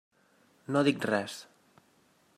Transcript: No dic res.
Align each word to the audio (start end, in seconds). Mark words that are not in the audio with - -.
No 0.75 0.81
dic 0.89 1.05
res. 1.11 1.37